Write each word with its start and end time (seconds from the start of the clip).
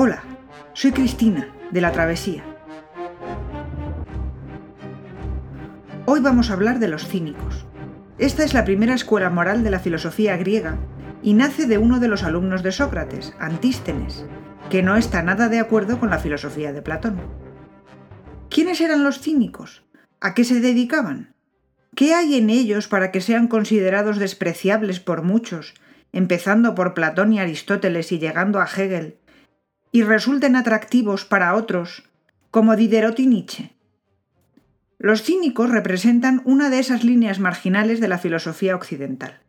Hola, 0.00 0.22
soy 0.74 0.92
Cristina, 0.92 1.52
de 1.72 1.80
la 1.80 1.90
Travesía. 1.90 2.44
Hoy 6.06 6.20
vamos 6.20 6.50
a 6.50 6.52
hablar 6.52 6.78
de 6.78 6.86
los 6.86 7.08
cínicos. 7.08 7.66
Esta 8.16 8.44
es 8.44 8.54
la 8.54 8.64
primera 8.64 8.94
escuela 8.94 9.28
moral 9.28 9.64
de 9.64 9.72
la 9.72 9.80
filosofía 9.80 10.36
griega 10.36 10.78
y 11.20 11.34
nace 11.34 11.66
de 11.66 11.78
uno 11.78 11.98
de 11.98 12.06
los 12.06 12.22
alumnos 12.22 12.62
de 12.62 12.70
Sócrates, 12.70 13.34
Antístenes, 13.40 14.24
que 14.70 14.84
no 14.84 14.96
está 14.96 15.20
nada 15.24 15.48
de 15.48 15.58
acuerdo 15.58 15.98
con 15.98 16.10
la 16.10 16.20
filosofía 16.20 16.72
de 16.72 16.80
Platón. 16.80 17.20
¿Quiénes 18.50 18.80
eran 18.80 19.02
los 19.02 19.18
cínicos? 19.18 19.82
¿A 20.20 20.32
qué 20.32 20.44
se 20.44 20.60
dedicaban? 20.60 21.34
¿Qué 21.96 22.14
hay 22.14 22.36
en 22.36 22.50
ellos 22.50 22.86
para 22.86 23.10
que 23.10 23.20
sean 23.20 23.48
considerados 23.48 24.18
despreciables 24.18 25.00
por 25.00 25.22
muchos, 25.22 25.74
empezando 26.12 26.76
por 26.76 26.94
Platón 26.94 27.32
y 27.32 27.40
Aristóteles 27.40 28.12
y 28.12 28.20
llegando 28.20 28.60
a 28.60 28.66
Hegel, 28.66 29.18
y 29.92 30.02
resulten 30.02 30.56
atractivos 30.56 31.24
para 31.24 31.54
otros, 31.54 32.04
como 32.50 32.76
Diderot 32.76 33.18
y 33.20 33.26
Nietzsche? 33.26 33.72
Los 34.98 35.22
cínicos 35.22 35.70
representan 35.70 36.42
una 36.44 36.70
de 36.70 36.80
esas 36.80 37.04
líneas 37.04 37.38
marginales 37.38 38.00
de 38.00 38.08
la 38.08 38.18
filosofía 38.18 38.74
occidental. 38.74 39.40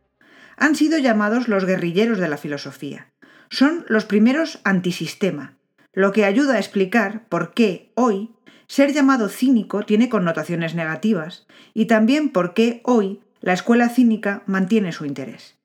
Han 0.56 0.76
sido 0.76 0.98
llamados 0.98 1.48
los 1.48 1.64
guerrilleros 1.64 2.18
de 2.18 2.28
la 2.28 2.36
filosofía. 2.36 3.08
Son 3.48 3.84
los 3.88 4.04
primeros 4.04 4.60
antisistema, 4.62 5.56
lo 5.92 6.12
que 6.12 6.24
ayuda 6.24 6.54
a 6.54 6.58
explicar 6.58 7.26
por 7.28 7.52
qué 7.52 7.90
hoy 7.94 8.30
ser 8.68 8.92
llamado 8.92 9.28
cínico 9.28 9.82
tiene 9.82 10.08
connotaciones 10.08 10.76
negativas 10.76 11.46
y 11.74 11.86
también 11.86 12.28
por 12.30 12.54
qué 12.54 12.80
hoy 12.84 13.20
la 13.40 13.52
escuela 13.52 13.88
cínica 13.88 14.44
mantiene 14.46 14.92
su 14.92 15.04
interés. 15.04 15.59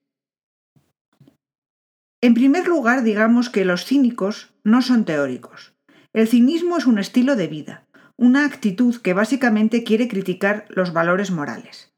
En 2.21 2.33
primer 2.33 2.67
lugar, 2.67 3.03
digamos 3.03 3.49
que 3.49 3.65
los 3.65 3.85
cínicos 3.85 4.53
no 4.63 4.81
son 4.81 5.05
teóricos. 5.05 5.73
El 6.13 6.27
cinismo 6.27 6.77
es 6.77 6.85
un 6.85 6.97
estilo 6.97 7.35
de 7.35 7.47
vida, 7.47 7.87
una 8.17 8.45
actitud 8.45 8.95
que 9.01 9.13
básicamente 9.13 9.83
quiere 9.83 10.07
criticar 10.07 10.65
los 10.69 10.93
valores 10.93 11.31
morales. 11.31 11.93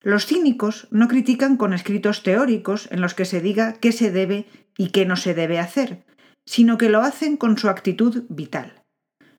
Los 0.00 0.26
cínicos 0.26 0.88
no 0.90 1.08
critican 1.08 1.56
con 1.56 1.74
escritos 1.74 2.22
teóricos 2.22 2.88
en 2.90 3.00
los 3.00 3.14
que 3.14 3.24
se 3.24 3.40
diga 3.40 3.74
qué 3.74 3.92
se 3.92 4.10
debe 4.10 4.46
y 4.76 4.90
qué 4.90 5.04
no 5.04 5.16
se 5.16 5.34
debe 5.34 5.58
hacer, 5.58 6.04
sino 6.46 6.78
que 6.78 6.88
lo 6.88 7.02
hacen 7.02 7.36
con 7.36 7.58
su 7.58 7.68
actitud 7.68 8.24
vital. 8.28 8.84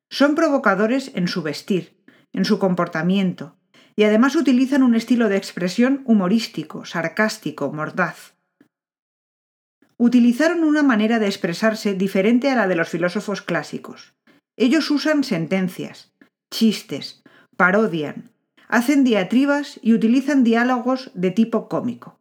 Son 0.10 0.36
provocadores 0.36 1.12
en 1.16 1.28
su 1.28 1.42
vestir, 1.42 2.04
en 2.34 2.46
su 2.46 2.60
comportamiento, 2.60 3.58
y 3.96 4.04
además 4.04 4.36
utilizan 4.36 4.84
un 4.84 4.96
estilo 4.96 5.30
de 5.30 5.38
expresión 5.38 6.04
humorístico, 6.06 6.86
sarcástico, 6.86 7.72
mordaz. 7.72 8.36
Utilizaron 10.02 10.64
una 10.64 10.82
manera 10.82 11.20
de 11.20 11.26
expresarse 11.26 11.94
diferente 11.94 12.50
a 12.50 12.56
la 12.56 12.70
de 12.70 12.76
los 12.76 12.88
filósofos 12.88 13.42
clásicos. 13.42 14.14
Ellos 14.56 14.90
usan 14.92 15.26
sentencias, 15.26 16.14
chistes, 16.50 17.22
parodian, 17.58 18.32
hacen 18.70 19.04
diatribas 19.04 19.78
y 19.84 19.92
utilizan 19.92 20.46
diálogos 20.46 21.12
de 21.16 21.32
tipo 21.32 21.68
cómico. 21.68 22.18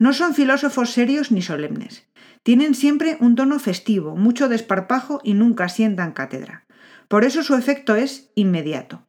No 0.00 0.12
son 0.12 0.34
filósofos 0.34 0.90
serios 0.90 1.30
ni 1.30 1.42
solemnes. 1.42 2.08
Tienen 2.42 2.74
siempre 2.74 3.16
un 3.20 3.36
tono 3.36 3.60
festivo, 3.60 4.16
mucho 4.16 4.48
desparpajo 4.48 5.20
y 5.22 5.34
nunca 5.34 5.68
sientan 5.68 6.10
cátedra. 6.10 6.66
Por 7.06 7.22
eso 7.22 7.44
su 7.44 7.54
efecto 7.54 7.94
es 7.94 8.32
inmediato. 8.34 9.06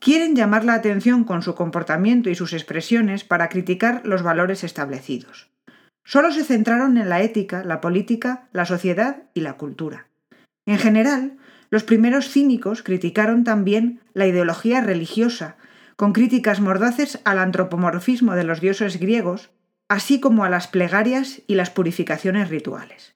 Quieren 0.00 0.34
llamar 0.34 0.64
la 0.64 0.72
atención 0.72 1.24
con 1.24 1.42
su 1.42 1.54
comportamiento 1.54 2.30
y 2.30 2.34
sus 2.34 2.54
expresiones 2.54 3.22
para 3.22 3.50
criticar 3.50 4.00
los 4.06 4.22
valores 4.22 4.64
establecidos. 4.64 5.53
Solo 6.04 6.30
se 6.30 6.44
centraron 6.44 6.98
en 6.98 7.08
la 7.08 7.22
ética, 7.22 7.64
la 7.64 7.80
política, 7.80 8.48
la 8.52 8.66
sociedad 8.66 9.24
y 9.32 9.40
la 9.40 9.54
cultura. 9.54 10.08
En 10.66 10.78
general, 10.78 11.38
los 11.70 11.82
primeros 11.82 12.28
cínicos 12.28 12.82
criticaron 12.82 13.42
también 13.42 14.00
la 14.12 14.26
ideología 14.26 14.80
religiosa, 14.80 15.56
con 15.96 16.12
críticas 16.12 16.60
mordaces 16.60 17.20
al 17.24 17.38
antropomorfismo 17.38 18.34
de 18.34 18.44
los 18.44 18.60
dioses 18.60 18.98
griegos, 19.00 19.50
así 19.88 20.20
como 20.20 20.44
a 20.44 20.50
las 20.50 20.68
plegarias 20.68 21.42
y 21.46 21.54
las 21.54 21.70
purificaciones 21.70 22.48
rituales. 22.48 23.14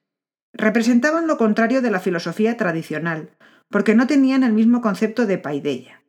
Representaban 0.53 1.27
lo 1.27 1.37
contrario 1.37 1.81
de 1.81 1.91
la 1.91 1.99
filosofía 1.99 2.57
tradicional, 2.57 3.29
porque 3.69 3.95
no 3.95 4.07
tenían 4.07 4.43
el 4.43 4.53
mismo 4.53 4.81
concepto 4.81 5.25
de 5.25 5.37
paideia. 5.37 6.01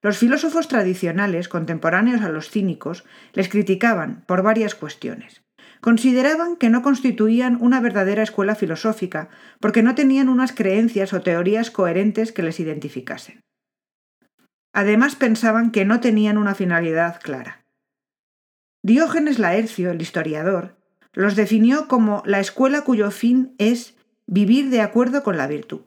Los 0.00 0.18
filósofos 0.18 0.68
tradicionales, 0.68 1.48
contemporáneos 1.48 2.22
a 2.22 2.28
los 2.28 2.50
cínicos, 2.50 3.04
les 3.32 3.48
criticaban 3.48 4.22
por 4.26 4.42
varias 4.42 4.76
cuestiones. 4.76 5.42
Consideraban 5.80 6.56
que 6.56 6.70
no 6.70 6.82
constituían 6.82 7.58
una 7.60 7.80
verdadera 7.80 8.22
escuela 8.22 8.54
filosófica 8.54 9.28
porque 9.60 9.82
no 9.82 9.94
tenían 9.94 10.28
unas 10.28 10.52
creencias 10.52 11.12
o 11.12 11.20
teorías 11.20 11.70
coherentes 11.70 12.32
que 12.32 12.42
les 12.42 12.60
identificasen. 12.60 13.40
Además 14.72 15.16
pensaban 15.16 15.70
que 15.70 15.84
no 15.84 16.00
tenían 16.00 16.38
una 16.38 16.54
finalidad 16.54 17.20
clara. 17.20 17.64
Diógenes 18.82 19.38
Laercio, 19.38 19.90
el 19.90 20.00
historiador, 20.00 20.76
los 21.12 21.36
definió 21.36 21.88
como 21.88 22.22
la 22.26 22.40
escuela 22.40 22.82
cuyo 22.82 23.10
fin 23.10 23.54
es 23.58 23.96
vivir 24.26 24.70
de 24.70 24.80
acuerdo 24.80 25.22
con 25.22 25.36
la 25.36 25.46
virtud. 25.46 25.82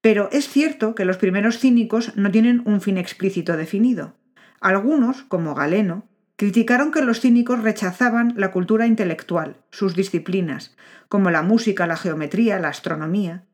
Pero 0.00 0.28
es 0.32 0.48
cierto 0.48 0.94
que 0.94 1.04
los 1.04 1.16
primeros 1.16 1.58
cínicos 1.58 2.16
no 2.16 2.30
tienen 2.30 2.62
un 2.66 2.80
fin 2.80 2.98
explícito 2.98 3.56
definido. 3.56 4.16
Algunos, 4.60 5.22
como 5.22 5.54
Galeno, 5.54 6.08
Criticaron 6.36 6.90
que 6.90 7.02
los 7.02 7.20
cínicos 7.20 7.62
rechazaban 7.62 8.34
la 8.36 8.50
cultura 8.50 8.86
intelectual, 8.86 9.56
sus 9.70 9.94
disciplinas, 9.94 10.76
como 11.08 11.30
la 11.30 11.42
música, 11.42 11.86
la 11.86 11.96
geometría, 11.96 12.58
la 12.58 12.68
astronomía. 12.68 13.44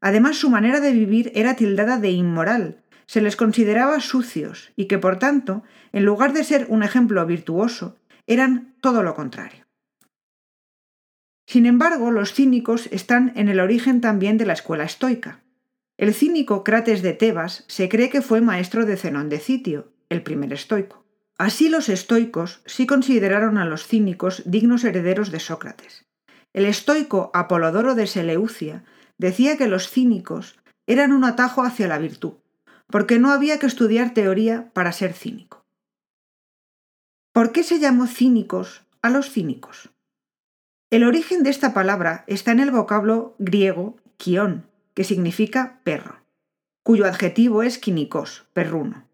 Además, 0.00 0.36
su 0.38 0.48
manera 0.48 0.80
de 0.80 0.92
vivir 0.92 1.30
era 1.34 1.54
tildada 1.54 1.98
de 1.98 2.10
inmoral, 2.10 2.82
se 3.10 3.20
les 3.20 3.34
consideraba 3.34 3.98
sucios 3.98 4.70
y 4.76 4.84
que, 4.84 4.96
por 4.96 5.18
tanto, 5.18 5.64
en 5.92 6.04
lugar 6.04 6.32
de 6.32 6.44
ser 6.44 6.66
un 6.68 6.84
ejemplo 6.84 7.26
virtuoso, 7.26 7.96
eran 8.28 8.76
todo 8.80 9.02
lo 9.02 9.16
contrario. 9.16 9.64
Sin 11.44 11.66
embargo, 11.66 12.12
los 12.12 12.32
cínicos 12.32 12.88
están 12.92 13.32
en 13.34 13.48
el 13.48 13.58
origen 13.58 14.00
también 14.00 14.38
de 14.38 14.46
la 14.46 14.52
escuela 14.52 14.84
estoica. 14.84 15.40
El 15.98 16.14
cínico 16.14 16.62
Crates 16.62 17.02
de 17.02 17.12
Tebas 17.12 17.64
se 17.66 17.88
cree 17.88 18.10
que 18.10 18.22
fue 18.22 18.40
maestro 18.40 18.86
de 18.86 18.96
Zenón 18.96 19.28
de 19.28 19.40
Citio, 19.40 19.92
el 20.08 20.22
primer 20.22 20.52
estoico. 20.52 20.99
Así 21.40 21.70
los 21.70 21.88
estoicos 21.88 22.60
sí 22.66 22.86
consideraron 22.86 23.56
a 23.56 23.64
los 23.64 23.86
cínicos 23.86 24.42
dignos 24.44 24.84
herederos 24.84 25.30
de 25.30 25.40
Sócrates. 25.40 26.04
El 26.52 26.66
estoico 26.66 27.30
Apolodoro 27.32 27.94
de 27.94 28.06
Seleucia 28.06 28.84
decía 29.16 29.56
que 29.56 29.66
los 29.66 29.88
cínicos 29.88 30.58
eran 30.86 31.12
un 31.12 31.24
atajo 31.24 31.62
hacia 31.62 31.88
la 31.88 31.96
virtud, 31.96 32.34
porque 32.88 33.18
no 33.18 33.32
había 33.32 33.58
que 33.58 33.64
estudiar 33.64 34.12
teoría 34.12 34.70
para 34.74 34.92
ser 34.92 35.14
cínico. 35.14 35.64
¿Por 37.32 37.52
qué 37.52 37.62
se 37.62 37.78
llamó 37.78 38.06
cínicos 38.06 38.82
a 39.00 39.08
los 39.08 39.30
cínicos? 39.30 39.88
El 40.90 41.04
origen 41.04 41.42
de 41.42 41.48
esta 41.48 41.72
palabra 41.72 42.24
está 42.26 42.52
en 42.52 42.60
el 42.60 42.70
vocablo 42.70 43.34
griego 43.38 43.96
kion, 44.18 44.66
que 44.92 45.04
significa 45.04 45.80
perro, 45.84 46.20
cuyo 46.82 47.06
adjetivo 47.06 47.62
es 47.62 47.78
quinicos, 47.78 48.44
perruno. 48.52 49.09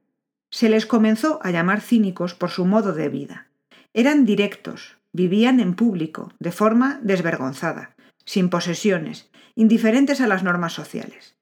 Se 0.57 0.71
les 0.71 0.87
comenzó 0.87 1.39
a 1.43 1.51
llamar 1.51 1.83
cínicos 1.83 2.35
por 2.35 2.49
su 2.49 2.65
modo 2.65 2.95
de 2.95 3.11
vida. 3.11 3.49
Eran 3.93 4.25
directos, 4.25 4.97
vivían 5.13 5.61
en 5.61 5.75
público, 5.75 6.33
de 6.39 6.51
forma 6.51 6.99
desvergonzada, 7.03 7.95
sin 8.25 8.49
posesiones, 8.49 9.31
indiferentes 9.55 10.23
a 10.23 10.27
las 10.27 10.45
normas 10.45 10.73
sociales. 10.73 11.37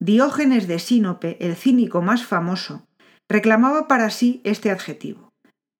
Diógenes 0.00 0.68
de 0.68 0.78
Sinope, 0.80 1.38
el 1.40 1.56
cínico 1.56 2.02
más 2.02 2.26
famoso, 2.26 2.86
reclamaba 3.26 3.88
para 3.88 4.10
sí 4.10 4.42
este 4.44 4.70
adjetivo. 4.70 5.32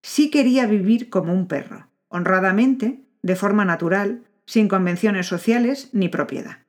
Sí 0.03 0.31
quería 0.31 0.65
vivir 0.65 1.11
como 1.11 1.35
un 1.35 1.47
perro, 1.47 1.89
honradamente, 2.09 3.03
de 3.21 3.37
forma 3.37 3.67
natural, 3.67 4.25
sin 4.47 4.67
convenciones 4.67 5.27
sociales 5.27 5.91
ni 5.93 6.09
propiedad. 6.09 6.65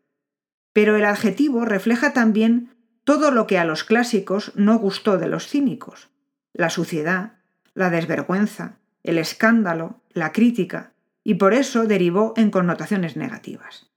Pero 0.74 0.98
el 0.98 1.06
adjetivo 1.06 1.64
refleja 1.64 2.12
también 2.12 2.76
todo 3.10 3.32
lo 3.32 3.48
que 3.48 3.58
a 3.58 3.66
los 3.66 3.84
clásicos 3.84 4.52
no 4.54 4.78
gustó 4.78 5.18
de 5.18 5.26
los 5.26 5.48
cínicos, 5.48 6.12
la 6.54 6.70
suciedad, 6.70 7.40
la 7.74 7.90
desvergüenza, 7.90 8.78
el 9.02 9.18
escándalo, 9.18 10.04
la 10.12 10.32
crítica, 10.32 10.94
y 11.24 11.34
por 11.34 11.56
eso 11.56 11.88
derivó 11.88 12.36
en 12.38 12.52
connotaciones 12.52 13.18
negativas. 13.18 13.90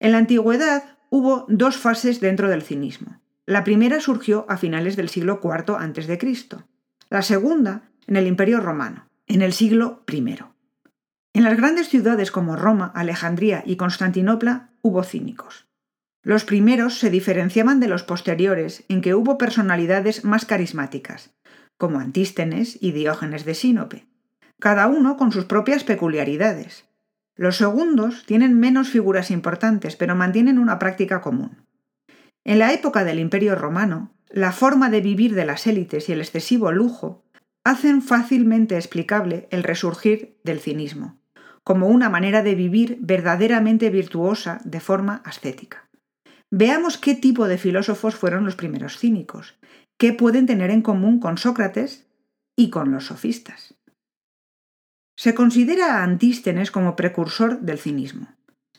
En 0.00 0.10
la 0.10 0.18
antigüedad 0.18 0.98
hubo 1.10 1.46
dos 1.48 1.76
fases 1.76 2.18
dentro 2.18 2.48
del 2.48 2.62
cinismo. 2.62 3.20
La 3.46 3.62
primera 3.62 4.00
surgió 4.00 4.46
a 4.48 4.56
finales 4.56 4.96
del 4.96 5.08
siglo 5.08 5.38
IV 5.40 5.76
a.C., 5.76 6.56
la 7.08 7.22
segunda 7.22 7.92
en 8.08 8.16
el 8.16 8.26
Imperio 8.26 8.58
Romano, 8.58 9.10
en 9.28 9.42
el 9.42 9.52
siglo 9.52 10.02
I. 10.10 10.38
En 11.34 11.44
las 11.44 11.56
grandes 11.56 11.88
ciudades 11.88 12.32
como 12.32 12.56
Roma, 12.56 12.90
Alejandría 12.96 13.62
y 13.64 13.76
Constantinopla 13.76 14.70
hubo 14.82 15.04
cínicos. 15.04 15.68
Los 16.24 16.44
primeros 16.44 16.98
se 17.00 17.10
diferenciaban 17.10 17.80
de 17.80 17.88
los 17.88 18.04
posteriores 18.04 18.84
en 18.88 19.00
que 19.00 19.14
hubo 19.14 19.38
personalidades 19.38 20.24
más 20.24 20.44
carismáticas, 20.44 21.34
como 21.76 21.98
Antístenes 21.98 22.78
y 22.80 22.92
Diógenes 22.92 23.44
de 23.44 23.54
Sinope, 23.54 24.06
cada 24.60 24.86
uno 24.86 25.16
con 25.16 25.32
sus 25.32 25.46
propias 25.46 25.82
peculiaridades. 25.82 26.84
Los 27.34 27.56
segundos 27.56 28.24
tienen 28.24 28.56
menos 28.56 28.88
figuras 28.88 29.32
importantes, 29.32 29.96
pero 29.96 30.14
mantienen 30.14 30.60
una 30.60 30.78
práctica 30.78 31.20
común. 31.20 31.66
En 32.44 32.60
la 32.60 32.72
época 32.72 33.02
del 33.02 33.18
Imperio 33.18 33.56
romano, 33.56 34.14
la 34.28 34.52
forma 34.52 34.90
de 34.90 35.00
vivir 35.00 35.34
de 35.34 35.44
las 35.44 35.66
élites 35.66 36.08
y 36.08 36.12
el 36.12 36.20
excesivo 36.20 36.70
lujo 36.70 37.24
hacen 37.64 38.00
fácilmente 38.00 38.76
explicable 38.76 39.48
el 39.50 39.64
resurgir 39.64 40.38
del 40.44 40.60
cinismo, 40.60 41.20
como 41.64 41.88
una 41.88 42.08
manera 42.08 42.44
de 42.44 42.54
vivir 42.54 42.98
verdaderamente 43.00 43.90
virtuosa 43.90 44.60
de 44.64 44.78
forma 44.78 45.20
ascética. 45.24 45.88
Veamos 46.54 46.98
qué 46.98 47.14
tipo 47.14 47.48
de 47.48 47.56
filósofos 47.56 48.14
fueron 48.14 48.44
los 48.44 48.56
primeros 48.56 48.98
cínicos, 48.98 49.54
qué 49.96 50.12
pueden 50.12 50.44
tener 50.44 50.70
en 50.70 50.82
común 50.82 51.18
con 51.18 51.38
Sócrates 51.38 52.06
y 52.56 52.68
con 52.68 52.92
los 52.92 53.06
sofistas. 53.06 53.74
Se 55.16 55.34
considera 55.34 55.96
a 55.96 56.04
Antístenes 56.04 56.70
como 56.70 56.94
precursor 56.94 57.60
del 57.60 57.78
cinismo. 57.78 58.28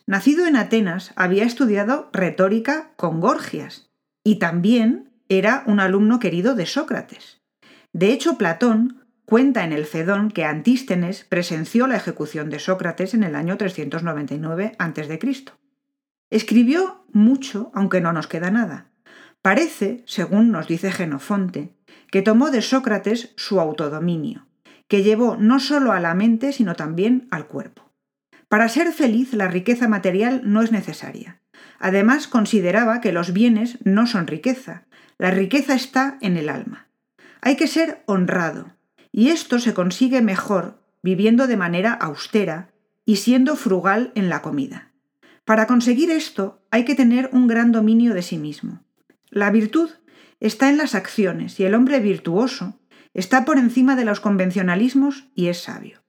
Nacido 0.06 0.46
en 0.46 0.56
Atenas, 0.56 1.14
había 1.16 1.46
estudiado 1.46 2.12
retórica 2.14 2.92
con 2.96 3.20
Gorgias 3.20 3.90
y 4.24 4.38
también 4.38 5.10
era 5.28 5.64
un 5.66 5.80
alumno 5.80 6.20
querido 6.20 6.54
de 6.54 6.68
Sócrates. 6.68 7.42
De 7.92 8.14
hecho, 8.14 8.38
Platón 8.38 9.04
cuenta 9.26 9.64
en 9.64 9.74
el 9.74 9.86
Fedón 9.86 10.30
que 10.30 10.46
Antístenes 10.46 11.24
presenció 11.24 11.88
la 11.88 11.96
ejecución 11.96 12.52
de 12.52 12.60
Sócrates 12.60 13.16
en 13.16 13.24
el 13.24 13.34
año 13.34 13.58
399 13.58 14.74
a.C. 14.78 15.20
Escribió 16.34 17.06
mucho, 17.12 17.70
aunque 17.76 18.02
no 18.02 18.12
nos 18.12 18.26
queda 18.26 18.50
nada. 18.50 18.88
Parece, 19.44 20.02
según 20.08 20.50
nos 20.50 20.68
dice 20.68 20.92
Genofonte, 20.92 21.76
que 22.10 22.24
tomó 22.24 22.50
de 22.50 22.64
Sócrates 22.64 23.34
su 23.36 23.60
autodominio, 23.60 24.48
que 24.88 25.04
llevó 25.04 25.38
no 25.38 25.60
solo 25.60 25.92
a 25.92 26.00
la 26.00 26.16
mente, 26.16 26.52
sino 26.52 26.74
también 26.74 27.28
al 27.30 27.46
cuerpo. 27.46 27.92
Para 28.50 28.68
ser 28.68 28.92
feliz 28.94 29.36
la 29.36 29.48
riqueza 29.48 29.88
material 29.88 30.42
no 30.44 30.64
es 30.64 30.72
necesaria. 30.72 31.40
Además, 31.78 32.28
consideraba 32.28 33.00
que 33.00 33.12
los 33.12 33.32
bienes 33.32 33.78
no 33.84 34.08
son 34.08 34.26
riqueza, 34.26 34.86
la 35.20 35.30
riqueza 35.30 35.76
está 35.76 36.18
en 36.20 36.38
el 36.38 36.50
alma. 36.50 36.88
Hay 37.42 37.58
que 37.58 37.68
ser 37.68 38.02
honrado, 38.08 38.76
y 39.12 39.30
esto 39.30 39.60
se 39.60 39.76
consigue 39.76 40.24
mejor 40.24 40.82
viviendo 41.04 41.46
de 41.46 41.58
manera 41.58 41.94
austera 41.94 42.72
y 43.06 43.18
siendo 43.18 43.56
frugal 43.56 44.12
en 44.16 44.30
la 44.30 44.42
comida. 44.42 44.93
Para 45.46 45.68
conseguir 45.68 46.10
esto 46.10 46.62
hay 46.72 46.86
que 46.86 46.96
tener 46.96 47.30
un 47.34 47.48
gran 47.48 47.72
dominio 47.72 48.14
de 48.14 48.22
sí 48.22 48.38
mismo. 48.38 48.84
La 49.30 49.52
virtud 49.52 49.90
está 50.40 50.70
en 50.70 50.78
las 50.78 50.96
acciones 50.96 51.60
y 51.60 51.66
el 51.66 51.76
hombre 51.76 52.00
virtuoso 52.00 52.80
está 53.14 53.46
por 53.46 53.58
encima 53.58 53.96
de 53.96 54.06
los 54.06 54.20
convencionalismos 54.20 55.28
y 55.36 55.48
es 55.48 55.60
sabio. 55.60 56.04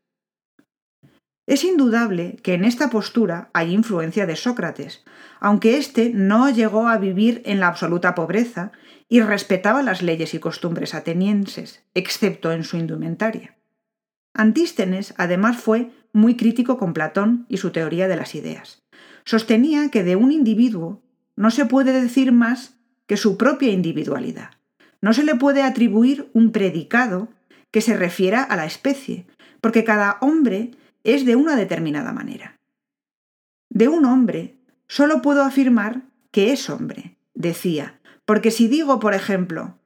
Es 1.46 1.62
indudable 1.64 2.36
que 2.42 2.54
en 2.54 2.64
esta 2.64 2.88
postura 2.88 3.50
hay 3.52 3.72
influencia 3.72 4.24
de 4.24 4.36
Sócrates, 4.36 5.04
aunque 5.40 5.76
éste 5.76 6.10
no 6.14 6.48
llegó 6.48 6.88
a 6.88 6.96
vivir 6.96 7.42
en 7.44 7.60
la 7.60 7.66
absoluta 7.66 8.14
pobreza 8.14 8.72
y 9.08 9.20
respetaba 9.20 9.82
las 9.82 10.00
leyes 10.00 10.32
y 10.32 10.38
costumbres 10.38 10.94
atenienses, 10.94 11.84
excepto 11.92 12.50
en 12.52 12.64
su 12.64 12.78
indumentaria. 12.78 13.58
Antístenes, 14.32 15.12
además, 15.18 15.58
fue 15.58 15.90
muy 16.12 16.36
crítico 16.36 16.78
con 16.78 16.94
Platón 16.94 17.44
y 17.48 17.58
su 17.58 17.70
teoría 17.70 18.08
de 18.08 18.16
las 18.16 18.34
ideas. 18.34 18.83
Sostenía 19.24 19.90
que 19.90 20.04
de 20.04 20.16
un 20.16 20.32
individuo 20.32 21.02
no 21.36 21.50
se 21.50 21.64
puede 21.64 21.98
decir 21.98 22.32
más 22.32 22.74
que 23.06 23.16
su 23.16 23.36
propia 23.36 23.70
individualidad. 23.70 24.50
No 25.00 25.12
se 25.12 25.24
le 25.24 25.34
puede 25.34 25.62
atribuir 25.62 26.30
un 26.32 26.52
predicado 26.52 27.28
que 27.70 27.80
se 27.80 27.96
refiera 27.96 28.42
a 28.42 28.56
la 28.56 28.66
especie, 28.66 29.26
porque 29.60 29.84
cada 29.84 30.18
hombre 30.20 30.72
es 31.02 31.24
de 31.24 31.36
una 31.36 31.56
determinada 31.56 32.12
manera. 32.12 32.58
De 33.68 33.88
un 33.88 34.04
hombre 34.04 34.56
solo 34.86 35.22
puedo 35.22 35.42
afirmar 35.42 36.02
que 36.30 36.52
es 36.52 36.70
hombre, 36.70 37.16
decía, 37.34 37.98
porque 38.24 38.50
si 38.50 38.68
digo, 38.68 39.00
por 39.00 39.14
ejemplo, 39.14 39.78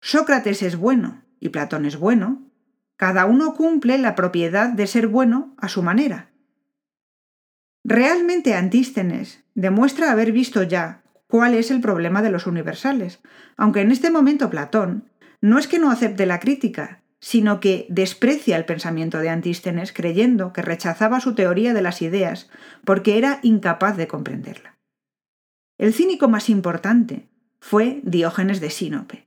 Sócrates 0.00 0.62
es 0.62 0.76
bueno 0.76 1.22
y 1.40 1.48
Platón 1.48 1.86
es 1.86 1.98
bueno, 1.98 2.42
cada 2.96 3.24
uno 3.24 3.54
cumple 3.54 3.98
la 3.98 4.14
propiedad 4.14 4.68
de 4.68 4.86
ser 4.86 5.08
bueno 5.08 5.54
a 5.58 5.68
su 5.68 5.82
manera. 5.82 6.30
Realmente 7.84 8.54
Antístenes 8.54 9.44
demuestra 9.54 10.10
haber 10.10 10.32
visto 10.32 10.62
ya 10.62 11.02
cuál 11.28 11.54
es 11.54 11.70
el 11.70 11.82
problema 11.82 12.22
de 12.22 12.30
los 12.30 12.46
universales, 12.46 13.20
aunque 13.58 13.82
en 13.82 13.90
este 13.90 14.10
momento 14.10 14.48
Platón 14.48 15.10
no 15.42 15.58
es 15.58 15.68
que 15.68 15.78
no 15.78 15.90
acepte 15.90 16.24
la 16.24 16.40
crítica, 16.40 17.02
sino 17.20 17.60
que 17.60 17.86
desprecia 17.90 18.56
el 18.56 18.64
pensamiento 18.64 19.18
de 19.18 19.28
Antístenes 19.28 19.92
creyendo 19.92 20.54
que 20.54 20.62
rechazaba 20.62 21.20
su 21.20 21.34
teoría 21.34 21.74
de 21.74 21.82
las 21.82 22.00
ideas 22.00 22.48
porque 22.84 23.18
era 23.18 23.40
incapaz 23.42 23.98
de 23.98 24.08
comprenderla. 24.08 24.78
El 25.76 25.92
cínico 25.92 26.28
más 26.28 26.48
importante 26.48 27.28
fue 27.60 28.00
Diógenes 28.04 28.60
de 28.60 28.70
Sinope, 28.70 29.26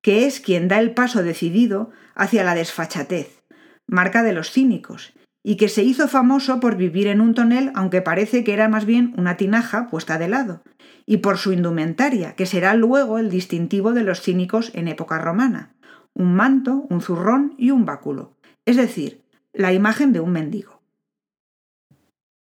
que 0.00 0.26
es 0.26 0.40
quien 0.40 0.68
da 0.68 0.78
el 0.78 0.94
paso 0.94 1.22
decidido 1.22 1.90
hacia 2.14 2.44
la 2.44 2.54
desfachatez, 2.54 3.42
marca 3.86 4.22
de 4.22 4.32
los 4.32 4.50
cínicos, 4.50 5.12
y 5.42 5.56
que 5.56 5.68
se 5.68 5.82
hizo 5.82 6.08
famoso 6.08 6.60
por 6.60 6.76
vivir 6.76 7.06
en 7.06 7.20
un 7.20 7.34
tonel 7.34 7.72
aunque 7.74 8.02
parece 8.02 8.44
que 8.44 8.52
era 8.52 8.68
más 8.68 8.84
bien 8.84 9.14
una 9.16 9.36
tinaja 9.36 9.88
puesta 9.88 10.18
de 10.18 10.28
lado, 10.28 10.62
y 11.06 11.18
por 11.18 11.38
su 11.38 11.52
indumentaria, 11.52 12.34
que 12.34 12.46
será 12.46 12.74
luego 12.74 13.18
el 13.18 13.30
distintivo 13.30 13.92
de 13.92 14.02
los 14.02 14.20
cínicos 14.20 14.70
en 14.74 14.88
época 14.88 15.18
romana, 15.18 15.74
un 16.14 16.34
manto, 16.34 16.86
un 16.90 17.00
zurrón 17.00 17.54
y 17.56 17.70
un 17.70 17.84
báculo, 17.84 18.36
es 18.66 18.76
decir, 18.76 19.24
la 19.52 19.72
imagen 19.72 20.12
de 20.12 20.20
un 20.20 20.30
mendigo. 20.30 20.82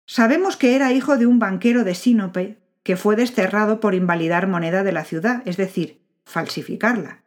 Sabemos 0.06 0.56
que 0.56 0.76
era 0.76 0.92
hijo 0.92 1.16
de 1.16 1.26
un 1.26 1.38
banquero 1.38 1.82
de 1.82 1.94
Sínope 1.94 2.58
que 2.82 2.96
fue 2.96 3.16
desterrado 3.16 3.80
por 3.80 3.94
invalidar 3.94 4.46
moneda 4.46 4.84
de 4.84 4.92
la 4.92 5.04
ciudad, 5.04 5.42
es 5.46 5.56
decir, 5.56 6.02
falsificarla. 6.26 7.23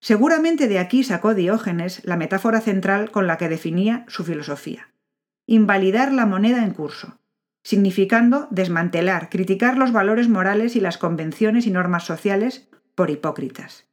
Seguramente 0.00 0.66
de 0.66 0.78
aquí 0.78 1.04
sacó 1.04 1.34
Diógenes 1.34 2.02
la 2.04 2.16
metáfora 2.16 2.60
central 2.60 3.10
con 3.10 3.26
la 3.26 3.36
que 3.36 3.48
definía 3.48 4.04
su 4.08 4.24
filosofía. 4.24 4.88
Invalidar 5.46 6.12
la 6.12 6.24
moneda 6.24 6.64
en 6.64 6.72
curso, 6.72 7.18
significando 7.62 8.48
desmantelar, 8.50 9.28
criticar 9.28 9.76
los 9.76 9.92
valores 9.92 10.28
morales 10.28 10.74
y 10.74 10.80
las 10.80 10.96
convenciones 10.96 11.66
y 11.66 11.70
normas 11.70 12.04
sociales 12.04 12.68
por 12.94 13.10
hipócritas. 13.10 13.86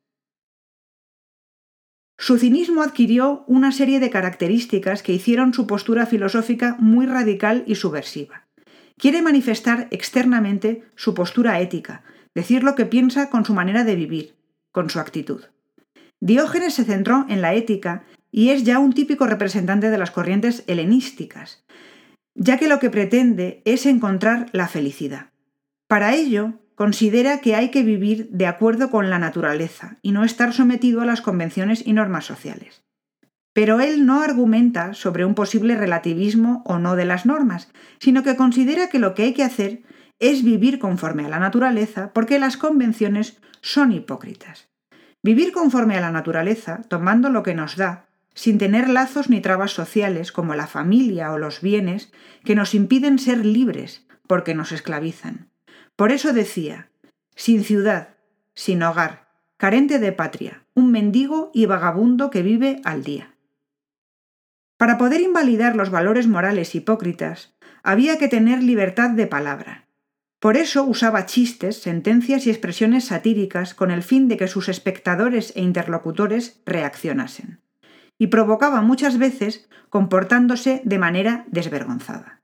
Su 2.18 2.38
cinismo 2.39 2.81
adquirió 2.81 3.44
una 3.45 3.71
serie 3.71 4.00
de 4.00 4.09
características 4.09 5.04
que 5.04 5.13
hicieron 5.13 5.54
su 5.54 5.68
postura 5.68 6.06
filosófica 6.06 6.75
muy 6.80 7.06
radical 7.06 7.63
y 7.68 7.75
subversiva. 7.75 8.48
Quiere 8.98 9.21
manifestar 9.21 9.87
externamente 9.92 10.83
su 10.95 11.14
postura 11.14 11.59
ética, 11.59 12.04
decir 12.33 12.64
lo 12.64 12.73
que 12.76 12.85
piensa 12.85 13.30
con 13.30 13.45
su 13.45 13.54
manera 13.54 13.83
de 13.83 13.95
vivir, 13.95 14.35
con 14.71 14.90
su 14.90 14.99
actitud. 14.99 15.44
Diógenes 16.19 16.74
se 16.74 16.83
centró 16.83 17.26
en 17.30 17.42
la 17.42 17.54
ética 17.54 18.04
y 18.31 18.50
es 18.50 18.64
ya 18.64 18.80
un 18.80 18.94
típico 18.94 19.28
representante 19.28 19.90
de 19.90 19.97
las 19.97 20.12
corrientes 20.12 20.64
helenísticas, 20.68 21.64
ya 22.36 22.57
que 22.57 22.68
lo 22.68 22.80
que 22.80 22.90
pretende 22.90 23.62
es 23.66 23.86
encontrar 23.86 24.47
la 24.52 24.68
felicidad. 24.68 25.31
Para 25.88 26.16
ello, 26.16 26.54
considera 26.76 27.40
que 27.40 27.56
hay 27.56 27.69
que 27.69 27.83
vivir 27.83 28.30
de 28.30 28.45
acuerdo 28.45 28.92
con 28.92 29.09
la 29.09 29.19
naturaleza 29.19 29.97
y 30.02 30.12
no 30.12 30.24
estar 30.24 30.54
sometido 30.54 31.02
a 31.02 31.06
las 31.06 31.21
convenciones 31.21 31.86
y 31.86 31.94
normas 31.94 32.26
sociales. 32.26 32.83
Pero 33.54 33.80
él 33.80 34.06
no 34.06 34.21
argumenta 34.21 34.94
sobre 34.94 35.26
un 35.26 35.33
posible 35.33 35.76
relativismo 35.76 36.62
o 36.66 36.78
no 36.78 36.95
de 36.95 37.06
las 37.06 37.26
normas, 37.26 37.71
sino 38.00 38.21
que 38.21 38.36
considera 38.36 38.90
que 38.90 39.00
lo 39.00 39.16
que 39.16 39.24
hay 39.24 39.33
que 39.33 39.44
hacer 39.44 39.81
es 40.19 40.44
vivir 40.44 40.78
conforme 40.78 41.26
a 41.26 41.30
la 41.30 41.40
naturaleza 41.40 42.12
porque 42.14 42.38
las 42.38 42.57
convenciones 42.57 43.40
son 43.62 43.92
hipócritas. 43.92 44.69
Vivir 45.24 45.52
conforme 45.52 45.97
a 45.97 46.02
la 46.02 46.12
naturaleza, 46.12 46.81
tomando 46.88 47.30
lo 47.30 47.44
que 47.44 47.56
nos 47.56 47.76
da, 47.76 48.07
sin 48.33 48.59
tener 48.59 48.88
lazos 48.88 49.30
ni 49.30 49.42
trabas 49.42 49.71
sociales 49.71 50.31
como 50.31 50.54
la 50.54 50.68
familia 50.68 51.31
o 51.31 51.40
los 51.40 51.62
bienes 51.62 52.14
que 52.44 52.56
nos 52.56 52.76
impiden 52.76 53.18
ser 53.18 53.44
libres 53.45 54.06
porque 54.28 54.54
nos 54.54 54.71
esclavizan. 54.71 55.50
Por 55.95 56.12
eso 56.12 56.33
decía, 56.33 56.92
sin 57.36 57.64
ciudad, 57.64 58.09
sin 58.54 58.83
hogar, 58.83 59.28
carente 59.57 59.97
de 59.97 60.12
patria, 60.12 60.66
un 60.76 60.92
mendigo 60.92 61.50
y 61.54 61.66
vagabundo 61.66 62.30
que 62.30 62.44
vive 62.44 62.80
al 62.83 63.04
día. 63.04 63.33
Para 64.78 65.00
poder 65.00 65.21
invalidar 65.21 65.76
los 65.76 65.90
valores 65.90 66.28
morales 66.28 66.76
hipócritas, 66.76 67.56
había 67.81 68.19
que 68.19 68.28
tener 68.28 68.62
libertad 68.62 69.09
de 69.09 69.26
palabra. 69.26 69.86
Por 70.39 70.56
eso 70.56 70.83
usaba 70.83 71.25
chistes, 71.25 71.81
sentencias 71.81 72.45
y 72.45 72.51
expresiones 72.51 73.06
satíricas 73.06 73.73
con 73.73 73.89
el 73.89 74.03
fin 74.03 74.27
de 74.27 74.37
que 74.37 74.47
sus 74.47 74.69
espectadores 74.69 75.51
e 75.56 75.61
interlocutores 75.61 76.61
reaccionasen. 76.65 77.61
Y 78.19 78.27
provocaba 78.27 78.81
muchas 78.81 79.17
veces 79.17 79.67
comportándose 79.89 80.81
de 80.83 80.99
manera 80.99 81.45
desvergonzada. 81.47 82.41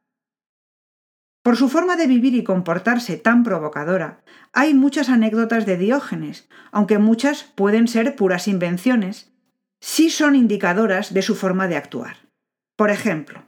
Por 1.44 1.58
su 1.58 1.68
forma 1.68 1.96
de 1.98 2.08
vivir 2.08 2.36
y 2.36 2.44
comportarse 2.44 3.18
tan 3.18 3.44
provocadora, 3.44 4.24
hay 4.54 4.74
muchas 4.74 5.10
anécdotas 5.10 5.66
de 5.66 5.78
Diógenes, 5.78 6.48
aunque 6.72 7.00
muchas 7.00 7.44
pueden 7.44 7.88
ser 7.88 8.16
puras 8.16 8.48
invenciones, 8.48 9.34
sí 9.82 10.10
son 10.10 10.36
indicadoras 10.36 11.14
de 11.14 11.22
su 11.22 11.36
forma 11.36 11.68
de 11.68 11.76
actuar. 11.76 12.30
Por 12.78 12.90
ejemplo, 12.90 13.44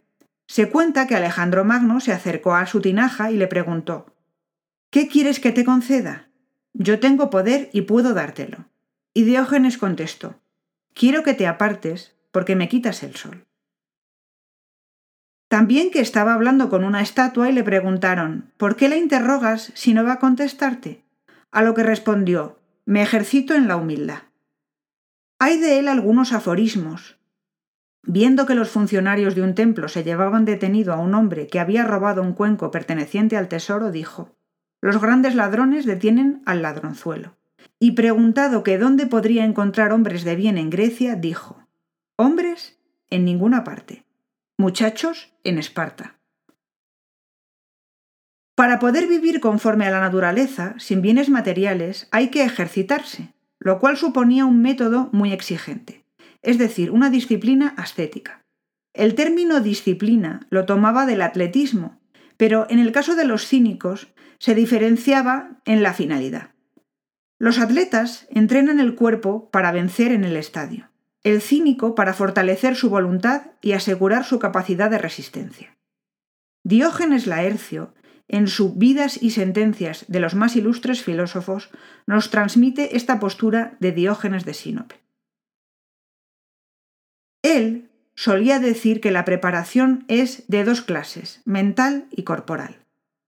se 0.46 0.70
cuenta 0.70 1.08
que 1.08 1.16
Alejandro 1.16 1.64
Magno 1.64 2.00
se 2.02 2.12
acercó 2.12 2.54
a 2.54 2.68
su 2.68 2.82
tinaja 2.82 3.32
y 3.32 3.38
le 3.38 3.48
preguntó 3.48 4.15
¿Qué 4.96 5.10
quieres 5.10 5.42
que 5.42 5.52
te 5.52 5.66
conceda? 5.66 6.30
Yo 6.72 7.02
tengo 7.02 7.30
poder 7.30 7.70
y 7.74 7.82
puedo 7.82 8.14
dártelo. 8.14 8.70
Y 9.14 9.26
Diógenes 9.26 9.78
contestó, 9.78 10.40
Quiero 10.94 11.22
que 11.22 11.34
te 11.34 11.48
apartes 11.48 12.16
porque 12.32 12.56
me 12.56 12.70
quitas 12.70 13.04
el 13.04 13.14
sol. 13.18 13.46
También 15.50 15.92
que 15.92 16.00
estaba 16.00 16.34
hablando 16.34 16.70
con 16.70 16.86
una 16.86 17.02
estatua 17.02 17.50
y 17.50 17.52
le 17.52 17.66
preguntaron, 17.66 18.54
¿por 18.56 18.78
qué 18.78 18.88
la 18.88 18.96
interrogas 18.96 19.74
si 19.76 19.94
no 19.94 20.06
va 20.06 20.14
a 20.14 20.20
contestarte? 20.20 21.04
A 21.52 21.62
lo 21.62 21.74
que 21.74 21.84
respondió, 21.84 22.58
me 22.86 23.02
ejercito 23.02 23.54
en 23.54 23.68
la 23.68 23.76
humildad. 23.76 24.20
Hay 25.40 25.60
de 25.60 25.78
él 25.80 25.90
algunos 25.90 26.32
aforismos. 26.32 27.18
Viendo 28.04 28.46
que 28.46 28.56
los 28.56 28.70
funcionarios 28.70 29.36
de 29.36 29.42
un 29.42 29.56
templo 29.56 29.90
se 29.90 30.06
llevaban 30.06 30.46
detenido 30.46 30.94
a 30.94 31.00
un 31.00 31.16
hombre 31.16 31.48
que 31.48 31.60
había 31.60 31.84
robado 31.84 32.22
un 32.22 32.32
cuenco 32.32 32.72
perteneciente 32.72 33.36
al 33.36 33.50
tesoro, 33.50 33.92
dijo, 33.92 34.38
los 34.86 35.02
grandes 35.02 35.34
ladrones 35.34 35.88
detienen 35.88 36.44
al 36.46 36.62
ladronzuelo. 36.62 37.36
Y 37.80 37.94
preguntado 37.94 38.62
que 38.62 38.78
dónde 38.78 39.08
podría 39.08 39.44
encontrar 39.44 39.92
hombres 39.92 40.24
de 40.24 40.36
bien 40.36 40.60
en 40.60 40.70
Grecia, 40.70 41.16
dijo, 41.16 41.68
hombres 42.18 42.78
en 43.10 43.26
ninguna 43.26 43.64
parte 43.64 44.06
Muchachos 44.60 45.34
en 45.44 45.58
Esparta. 45.58 46.20
Para 48.54 48.78
poder 48.78 49.08
vivir 49.08 49.40
conforme 49.40 49.88
a 49.88 49.90
la 49.90 50.02
naturaleza, 50.02 50.76
sin 50.78 51.02
bienes 51.02 51.30
materiales, 51.30 52.08
hay 52.12 52.30
que 52.30 52.44
ejercitarse, 52.44 53.34
lo 53.58 53.80
cual 53.80 53.98
suponía 53.98 54.46
un 54.46 54.62
método 54.62 55.10
muy 55.12 55.34
exigente, 55.34 56.06
es 56.44 56.60
decir, 56.60 56.92
una 56.92 57.10
disciplina 57.10 57.74
ascética. 57.76 58.46
El 58.94 59.16
término 59.16 59.62
disciplina 59.62 60.46
lo 60.52 60.68
tomaba 60.68 61.08
del 61.08 61.24
atletismo, 61.24 62.00
pero 62.38 62.68
en 62.70 62.80
el 62.80 62.92
caso 62.92 63.16
de 63.16 63.26
los 63.26 63.48
cínicos 63.48 64.14
se 64.40 64.56
diferenciaba 64.56 65.62
en 65.66 65.84
la 65.84 65.94
finalidad. 65.94 66.52
Los 67.40 67.60
atletas 67.60 68.28
entrenan 68.30 68.80
el 68.80 68.96
cuerpo 68.96 69.50
para 69.50 69.72
vencer 69.72 70.12
en 70.12 70.24
el 70.24 70.38
estadio 70.38 70.90
el 71.26 71.42
cínico 71.42 71.96
para 71.96 72.14
fortalecer 72.14 72.76
su 72.76 72.92
voluntad 72.92 73.48
y 73.60 73.72
asegurar 73.72 74.26
su 74.26 74.38
capacidad 74.38 74.92
de 74.92 75.00
resistencia. 75.00 75.76
Diógenes 76.64 77.26
Laercio, 77.26 77.96
en 78.28 78.48
sus 78.48 78.78
Vidas 78.78 79.22
y 79.22 79.32
Sentencias 79.32 80.06
de 80.08 80.20
los 80.20 80.36
más 80.36 80.56
ilustres 80.56 81.04
filósofos, 81.04 81.72
nos 82.06 82.30
transmite 82.30 82.96
esta 82.96 83.20
postura 83.20 83.76
de 83.80 83.92
Diógenes 83.92 84.46
de 84.46 84.54
Sinope. 84.54 85.02
Él 87.42 87.85
solía 88.16 88.60
decir 88.60 89.02
que 89.02 89.12
la 89.12 89.26
preparación 89.26 90.06
es 90.08 90.48
de 90.48 90.64
dos 90.64 90.82
clases, 90.82 91.42
mental 91.46 92.08
y 92.12 92.24
corporal. 92.24 92.80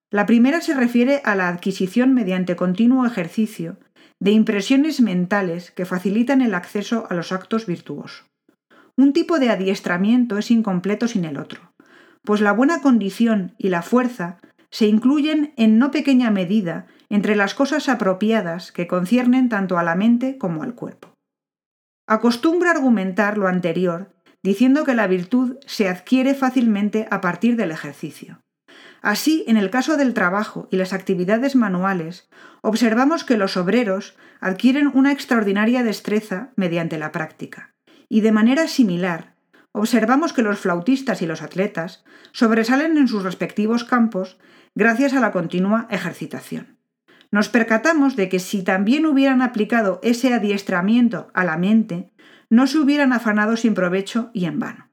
La 0.09 0.25
primera 0.25 0.61
se 0.61 0.73
refiere 0.73 1.21
a 1.25 1.35
la 1.35 1.49
adquisición 1.49 2.13
mediante 2.13 2.55
continuo 2.55 3.05
ejercicio 3.05 3.77
de 4.19 4.31
impresiones 4.31 5.01
mentales 5.01 5.71
que 5.71 5.85
facilitan 5.85 6.41
el 6.41 6.55
acceso 6.55 7.05
a 7.09 7.13
los 7.13 7.31
actos 7.31 7.65
virtuosos. 7.65 8.25
Un 8.95 9.13
tipo 9.13 9.37
de 9.37 9.49
adiestramiento 9.49 10.37
es 10.37 10.49
incompleto 10.49 11.07
sin 11.07 11.25
el 11.25 11.37
otro, 11.37 11.73
pues 12.23 12.41
la 12.41 12.51
buena 12.51 12.81
condición 12.81 13.53
y 13.57 13.69
la 13.69 13.81
fuerza 13.81 14.39
se 14.71 14.87
incluyen 14.87 15.53
en 15.55 15.77
no 15.77 15.91
pequeña 15.91 16.31
medida 16.31 16.87
entre 17.09 17.35
las 17.35 17.53
cosas 17.53 17.89
apropiadas 17.89 18.71
que 18.71 18.87
conciernen 18.87 19.49
tanto 19.49 19.77
a 19.77 19.83
la 19.83 19.95
mente 19.95 20.37
como 20.37 20.63
al 20.63 20.73
cuerpo. 20.73 21.13
Acostumbra 22.07 22.71
argumentar 22.71 23.37
lo 23.37 23.47
anterior 23.47 24.09
diciendo 24.47 24.85
que 24.85 24.95
la 24.95 25.07
virtud 25.07 25.57
se 25.65 25.89
adquiere 25.89 26.33
fácilmente 26.33 27.05
a 27.11 27.19
partir 27.19 27.57
del 27.57 27.69
ejercicio. 27.69 28.39
Así, 29.01 29.43
en 29.45 29.57
el 29.57 29.69
caso 29.69 29.97
del 29.97 30.13
trabajo 30.13 30.69
y 30.71 30.77
las 30.77 30.93
actividades 30.93 31.57
manuales, 31.57 32.29
observamos 32.61 33.25
que 33.25 33.35
los 33.35 33.57
obreros 33.57 34.15
adquieren 34.39 34.89
una 34.93 35.11
extraordinaria 35.11 35.83
destreza 35.83 36.53
mediante 36.55 36.97
la 36.97 37.11
práctica. 37.11 37.73
Y 38.07 38.21
de 38.21 38.31
manera 38.31 38.69
similar, 38.69 39.35
observamos 39.73 40.31
que 40.31 40.43
los 40.43 40.59
flautistas 40.59 41.21
y 41.21 41.25
los 41.25 41.41
atletas 41.41 42.05
sobresalen 42.31 42.95
en 42.95 43.09
sus 43.09 43.23
respectivos 43.23 43.83
campos 43.83 44.37
gracias 44.75 45.11
a 45.11 45.19
la 45.19 45.33
continua 45.33 45.87
ejercitación. 45.89 46.77
Nos 47.31 47.49
percatamos 47.49 48.15
de 48.15 48.29
que 48.29 48.39
si 48.39 48.63
también 48.63 49.07
hubieran 49.07 49.41
aplicado 49.41 49.99
ese 50.03 50.33
adiestramiento 50.33 51.29
a 51.33 51.43
la 51.43 51.57
mente, 51.57 52.11
no 52.49 52.67
se 52.67 52.79
hubieran 52.79 53.13
afanado 53.13 53.57
sin 53.57 53.73
provecho 53.73 54.31
y 54.33 54.45
en 54.45 54.59
vano. 54.59 54.89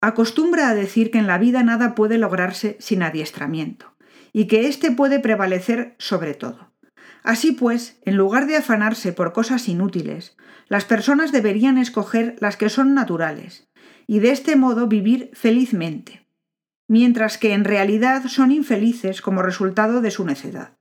Acostumbra 0.00 0.68
a 0.68 0.74
decir 0.74 1.10
que 1.10 1.18
en 1.18 1.26
la 1.26 1.38
vida 1.38 1.62
nada 1.62 1.94
puede 1.94 2.18
lograrse 2.18 2.76
sin 2.80 3.02
adiestramiento, 3.02 3.96
y 4.32 4.46
que 4.46 4.68
éste 4.68 4.90
puede 4.90 5.18
prevalecer 5.18 5.94
sobre 5.98 6.34
todo. 6.34 6.72
Así 7.22 7.52
pues, 7.52 7.98
en 8.04 8.16
lugar 8.16 8.46
de 8.46 8.56
afanarse 8.56 9.12
por 9.12 9.32
cosas 9.32 9.68
inútiles, 9.68 10.36
las 10.68 10.84
personas 10.84 11.32
deberían 11.32 11.78
escoger 11.78 12.36
las 12.40 12.56
que 12.56 12.68
son 12.68 12.94
naturales, 12.94 13.68
y 14.06 14.20
de 14.20 14.30
este 14.30 14.56
modo 14.56 14.86
vivir 14.86 15.30
felizmente, 15.32 16.26
mientras 16.86 17.38
que 17.38 17.52
en 17.52 17.64
realidad 17.64 18.26
son 18.28 18.52
infelices 18.52 19.22
como 19.22 19.42
resultado 19.42 20.00
de 20.00 20.10
su 20.10 20.24
necedad. 20.24 20.76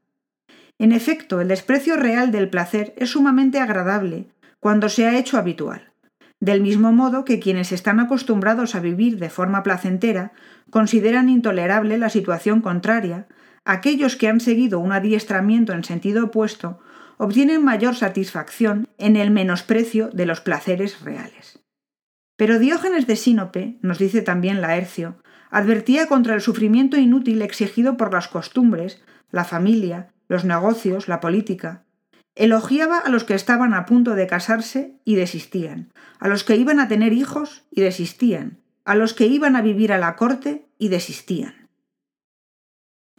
En 0.77 0.91
efecto, 0.91 1.39
el 1.39 1.47
desprecio 1.47 1.95
real 1.95 2.31
del 2.31 2.49
placer 2.49 2.93
es 2.97 3.11
sumamente 3.11 3.59
agradable 3.59 4.27
cuando 4.65 4.89
se 4.89 5.05
ha 5.05 5.15
hecho 5.19 5.37
habitual 5.37 5.91
del 6.39 6.59
mismo 6.59 6.91
modo 6.91 7.23
que 7.23 7.39
quienes 7.39 7.71
están 7.71 7.99
acostumbrados 7.99 8.73
a 8.73 8.79
vivir 8.79 9.19
de 9.19 9.29
forma 9.29 9.61
placentera 9.61 10.31
consideran 10.71 11.29
intolerable 11.29 11.99
la 11.99 12.09
situación 12.09 12.61
contraria, 12.61 13.27
aquellos 13.63 14.15
que 14.15 14.27
han 14.27 14.39
seguido 14.39 14.79
un 14.79 14.91
adiestramiento 14.91 15.71
en 15.73 15.83
sentido 15.83 16.25
opuesto 16.25 16.79
obtienen 17.17 17.63
mayor 17.63 17.95
satisfacción 17.95 18.87
en 18.97 19.17
el 19.17 19.29
menosprecio 19.29 20.09
de 20.11 20.25
los 20.25 20.41
placeres 20.41 20.99
reales. 21.01 21.59
Pero 22.35 22.57
Diógenes 22.57 23.05
de 23.05 23.17
Sinope, 23.17 23.77
nos 23.83 23.99
dice 23.99 24.23
también 24.23 24.61
Laercio, 24.61 25.21
advertía 25.51 26.07
contra 26.07 26.33
el 26.33 26.41
sufrimiento 26.41 26.97
inútil 26.97 27.43
exigido 27.43 27.97
por 27.97 28.11
las 28.11 28.29
costumbres, 28.29 29.03
la 29.29 29.43
familia, 29.43 30.11
los 30.27 30.43
negocios, 30.43 31.07
la 31.07 31.19
política, 31.19 31.84
Elogiaba 32.35 32.99
a 32.99 33.09
los 33.09 33.23
que 33.23 33.33
estaban 33.33 33.73
a 33.73 33.85
punto 33.85 34.13
de 34.15 34.27
casarse 34.27 34.99
y 35.05 35.15
desistían, 35.15 35.93
a 36.19 36.27
los 36.27 36.43
que 36.43 36.57
iban 36.57 36.81
a 36.81 36.89
tener 36.89 37.13
hijos 37.13 37.63
y 37.71 37.81
desistían, 37.81 38.59
a 38.83 38.95
los 38.95 39.13
que 39.13 39.25
iban 39.25 39.55
a 39.55 39.61
vivir 39.61 39.93
a 39.93 39.97
la 39.97 40.17
corte 40.17 40.67
y 40.77 40.89
desistían. 40.89 41.69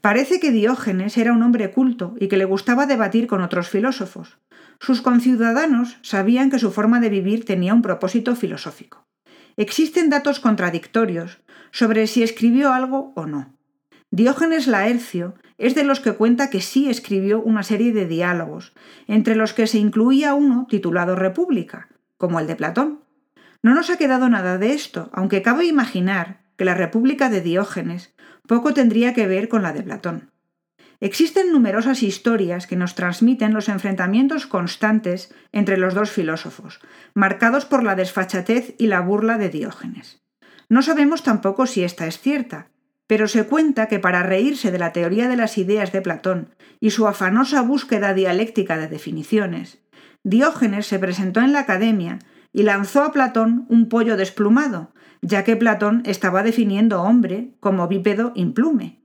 Parece 0.02 0.38
que 0.38 0.52
Diógenes 0.52 1.16
era 1.16 1.32
un 1.32 1.42
hombre 1.42 1.72
culto 1.72 2.14
y 2.20 2.28
que 2.28 2.36
le 2.36 2.44
gustaba 2.44 2.86
debatir 2.86 3.26
con 3.26 3.40
otros 3.40 3.70
filósofos. 3.70 4.38
Sus 4.78 5.00
conciudadanos 5.00 5.98
sabían 6.02 6.50
que 6.50 6.58
su 6.58 6.70
forma 6.70 7.00
de 7.00 7.08
vivir 7.08 7.44
tenía 7.44 7.72
un 7.72 7.82
propósito 7.82 8.36
filosófico. 8.36 9.06
Existen 9.56 10.10
datos 10.10 10.38
contradictorios 10.38 11.38
sobre 11.72 12.06
si 12.06 12.22
escribió 12.22 12.72
algo 12.72 13.14
o 13.16 13.26
no. 13.26 13.55
Diógenes 14.10 14.66
Laercio 14.66 15.34
es 15.58 15.74
de 15.74 15.82
los 15.82 16.00
que 16.00 16.12
cuenta 16.12 16.48
que 16.48 16.60
sí 16.60 16.88
escribió 16.88 17.40
una 17.40 17.62
serie 17.62 17.92
de 17.92 18.06
diálogos, 18.06 18.72
entre 19.08 19.34
los 19.34 19.52
que 19.52 19.66
se 19.66 19.78
incluía 19.78 20.34
uno 20.34 20.66
titulado 20.68 21.16
República, 21.16 21.88
como 22.16 22.38
el 22.38 22.46
de 22.46 22.56
Platón. 22.56 23.00
No 23.62 23.74
nos 23.74 23.90
ha 23.90 23.96
quedado 23.96 24.28
nada 24.28 24.58
de 24.58 24.72
esto, 24.72 25.10
aunque 25.12 25.42
cabe 25.42 25.66
imaginar 25.66 26.42
que 26.56 26.64
la 26.64 26.74
República 26.74 27.28
de 27.30 27.40
Diógenes 27.40 28.14
poco 28.46 28.72
tendría 28.74 29.12
que 29.12 29.26
ver 29.26 29.48
con 29.48 29.62
la 29.62 29.72
de 29.72 29.82
Platón. 29.82 30.30
Existen 31.00 31.52
numerosas 31.52 32.02
historias 32.02 32.66
que 32.66 32.76
nos 32.76 32.94
transmiten 32.94 33.52
los 33.52 33.68
enfrentamientos 33.68 34.46
constantes 34.46 35.34
entre 35.52 35.76
los 35.76 35.94
dos 35.94 36.10
filósofos, 36.10 36.80
marcados 37.12 37.66
por 37.66 37.82
la 37.82 37.96
desfachatez 37.96 38.74
y 38.78 38.86
la 38.86 39.00
burla 39.00 39.36
de 39.36 39.50
Diógenes. 39.50 40.22
No 40.68 40.82
sabemos 40.82 41.22
tampoco 41.22 41.66
si 41.66 41.82
esta 41.84 42.06
es 42.06 42.18
cierta, 42.18 42.68
pero 43.06 43.28
se 43.28 43.44
cuenta 43.44 43.86
que 43.86 43.98
para 43.98 44.22
reírse 44.22 44.70
de 44.70 44.78
la 44.78 44.92
teoría 44.92 45.28
de 45.28 45.36
las 45.36 45.58
ideas 45.58 45.92
de 45.92 46.02
Platón 46.02 46.54
y 46.80 46.90
su 46.90 47.06
afanosa 47.06 47.62
búsqueda 47.62 48.14
dialéctica 48.14 48.76
de 48.76 48.88
definiciones, 48.88 49.82
Diógenes 50.24 50.88
se 50.88 50.98
presentó 50.98 51.40
en 51.40 51.52
la 51.52 51.60
academia 51.60 52.18
y 52.52 52.64
lanzó 52.64 53.04
a 53.04 53.12
Platón 53.12 53.64
un 53.68 53.88
pollo 53.88 54.16
desplumado, 54.16 54.92
ya 55.22 55.44
que 55.44 55.54
Platón 55.54 56.02
estaba 56.04 56.42
definiendo 56.42 57.02
hombre 57.02 57.54
como 57.60 57.86
bípedo 57.86 58.32
implume. 58.34 59.04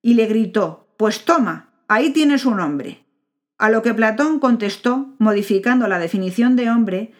Y 0.00 0.14
le 0.14 0.24
gritó, 0.24 0.88
Pues 0.96 1.26
toma, 1.26 1.74
ahí 1.88 2.10
tienes 2.10 2.46
un 2.46 2.58
hombre. 2.58 3.04
A 3.58 3.68
lo 3.68 3.82
que 3.82 3.92
Platón 3.92 4.38
contestó 4.38 5.14
modificando 5.18 5.88
la 5.88 5.98
definición 5.98 6.56
de 6.56 6.70
hombre 6.70 7.12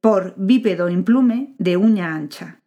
por 0.00 0.34
bípedo 0.36 0.88
implume 0.88 1.56
de 1.58 1.76
uña 1.76 2.14
ancha. 2.14 2.59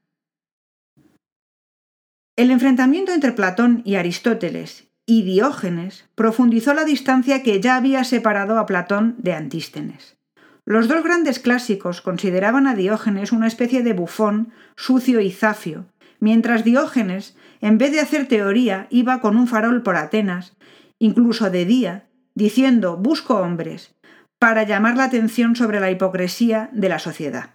El 2.35 2.49
enfrentamiento 2.49 3.13
entre 3.13 3.31
Platón 3.31 3.83
y 3.85 3.93
Aristóteles 3.93 4.87
y 5.05 5.21
Diógenes 5.21 6.05
profundizó 6.15 6.73
la 6.73 6.83
distancia 6.83 7.43
que 7.43 7.61
ya 7.61 7.75
había 7.75 8.03
separado 8.03 8.57
a 8.57 8.65
Platón 8.65 9.15
de 9.19 9.33
Antístenes. 9.33 10.17
Los 10.65 10.87
dos 10.87 11.03
grandes 11.03 11.37
clásicos 11.37 12.01
consideraban 12.01 12.65
a 12.65 12.73
Diógenes 12.73 13.33
una 13.33 13.45
especie 13.45 13.83
de 13.83 13.93
bufón 13.93 14.51
sucio 14.75 15.19
y 15.19 15.29
zafio, 15.29 15.85
mientras 16.19 16.63
Diógenes, 16.63 17.37
en 17.61 17.77
vez 17.77 17.91
de 17.91 17.99
hacer 17.99 18.27
teoría, 18.27 18.87
iba 18.89 19.21
con 19.21 19.37
un 19.37 19.45
farol 19.45 19.83
por 19.83 19.95
Atenas, 19.95 20.55
incluso 20.97 21.51
de 21.51 21.65
día, 21.65 22.07
diciendo 22.33 22.97
busco 22.97 23.35
hombres, 23.35 23.93
para 24.39 24.63
llamar 24.63 24.97
la 24.97 25.03
atención 25.03 25.55
sobre 25.55 25.79
la 25.79 25.91
hipocresía 25.91 26.71
de 26.73 26.89
la 26.89 26.97
sociedad. 26.97 27.51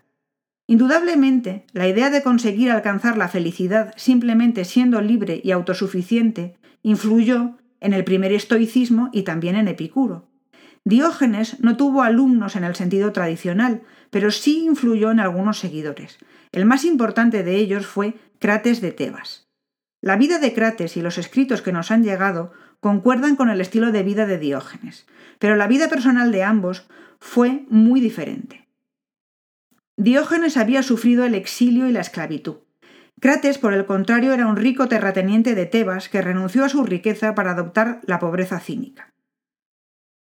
Indudablemente, 0.71 1.65
la 1.73 1.89
idea 1.89 2.11
de 2.11 2.23
conseguir 2.23 2.71
alcanzar 2.71 3.17
la 3.17 3.29
felicidad 3.29 3.95
simplemente 3.97 4.67
siendo 4.67 5.01
libre 5.01 5.41
y 5.43 5.51
autosuficiente 5.51 6.57
influyó 6.83 7.57
en 7.81 7.95
el 7.95 8.05
primer 8.05 8.33
estoicismo 8.33 9.09
y 9.11 9.23
también 9.23 9.57
en 9.57 9.67
Epicuro. 9.67 10.29
Diógenes 10.85 11.59
no 11.61 11.79
tuvo 11.79 12.03
alumnos 12.03 12.55
en 12.55 12.65
el 12.65 12.75
sentido 12.75 13.13
tradicional, 13.13 13.83
pero 14.11 14.31
sí 14.31 14.67
influyó 14.67 15.11
en 15.11 15.21
algunos 15.21 15.59
seguidores. 15.59 16.19
El 16.53 16.67
más 16.67 16.85
importante 16.85 17.43
de 17.43 17.57
ellos 17.57 17.87
fue 17.87 18.17
Crates 18.39 18.83
de 18.83 18.93
Tebas. 18.93 19.49
La 20.03 20.17
vida 20.17 20.39
de 20.39 20.53
Crates 20.53 20.99
y 20.99 21.03
los 21.03 21.17
escritos 21.17 21.63
que 21.63 21.73
nos 21.73 21.91
han 21.91 22.05
llegado 22.05 22.53
concuerdan 22.81 23.37
con 23.37 23.49
el 23.49 23.63
estilo 23.63 23.91
de 23.91 24.03
vida 24.03 24.27
de 24.27 24.37
Diógenes, 24.37 25.07
pero 25.39 25.57
la 25.57 25.67
vida 25.67 25.89
personal 25.89 26.31
de 26.31 26.45
ambos 26.45 26.87
fue 27.21 27.65
muy 27.71 28.01
diferente. 28.01 28.68
Diógenes 29.99 30.57
había 30.57 30.85
sufrido 30.85 31.25
el 31.25 31.35
exilio 31.35 31.89
y 31.89 31.93
la 31.93 32.01
esclavitud. 32.01 32.59
Crates, 33.21 33.59
por 33.59 33.75
el 33.75 33.85
contrario, 33.85 34.33
era 34.33 34.47
un 34.47 34.55
rico 34.55 34.87
terrateniente 34.87 35.57
de 35.57 35.67
Tebas 35.67 36.09
que 36.09 36.23
renunció 36.23 36.65
a 36.65 36.69
su 36.69 36.85
riqueza 36.85 37.35
para 37.35 37.51
adoptar 37.51 38.01
la 38.07 38.21
pobreza 38.21 38.61
cínica. 38.61 39.13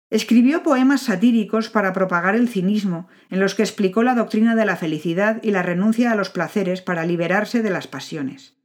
Escribió 0.10 0.64
poemas 0.64 1.04
satíricos 1.04 1.70
para 1.70 1.94
propagar 1.94 2.36
el 2.36 2.50
cinismo, 2.50 3.08
en 3.30 3.40
los 3.40 3.56
que 3.56 3.64
explicó 3.64 4.04
la 4.04 4.16
doctrina 4.16 4.54
de 4.54 4.66
la 4.66 4.76
felicidad 4.76 5.42
y 5.42 5.52
la 5.52 5.64
renuncia 5.64 6.12
a 6.12 6.16
los 6.16 6.30
placeres 6.30 6.82
para 6.82 7.06
liberarse 7.06 7.62
de 7.62 7.70
las 7.70 7.88
pasiones, 7.88 8.58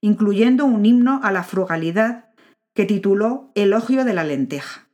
incluyendo 0.00 0.66
un 0.66 0.86
himno 0.86 1.18
a 1.24 1.32
la 1.32 1.42
frugalidad 1.42 2.26
que 2.74 2.84
tituló 2.84 3.50
Elogio 3.56 4.04
de 4.04 4.14
la 4.14 4.22
lenteja. 4.22 4.88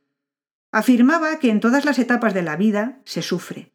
Afirmaba 0.71 1.37
que 1.37 1.51
en 1.51 1.59
todas 1.59 1.85
las 1.85 1.99
etapas 1.99 2.33
de 2.33 2.41
la 2.41 2.55
vida 2.55 2.99
se 3.05 3.21
sufre. 3.21 3.70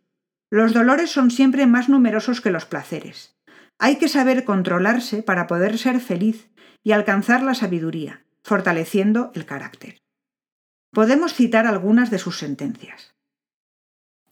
Los 0.50 0.72
dolores 0.72 1.10
son 1.10 1.30
siempre 1.30 1.66
más 1.66 1.88
numerosos 1.88 2.40
que 2.40 2.50
los 2.50 2.66
placeres. 2.66 3.36
Hay 3.78 3.96
que 3.96 4.08
saber 4.08 4.44
controlarse 4.44 5.22
para 5.22 5.46
poder 5.46 5.78
ser 5.78 6.00
feliz 6.00 6.48
y 6.82 6.92
alcanzar 6.92 7.42
la 7.42 7.54
sabiduría, 7.54 8.24
fortaleciendo 8.42 9.32
el 9.34 9.44
carácter. 9.44 9.98
Podemos 10.92 11.34
citar 11.34 11.66
algunas 11.66 12.10
de 12.10 12.18
sus 12.18 12.38
sentencias. 12.38 13.14